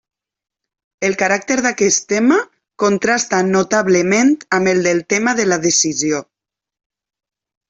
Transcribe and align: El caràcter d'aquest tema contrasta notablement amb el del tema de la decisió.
El 1.09 1.17
caràcter 1.21 1.57
d'aquest 1.65 2.07
tema 2.13 2.37
contrasta 2.85 3.43
notablement 3.51 4.33
amb 4.59 4.73
el 4.73 4.83
del 4.89 5.05
tema 5.15 5.37
de 5.43 5.47
la 5.51 5.61
decisió. 5.71 6.25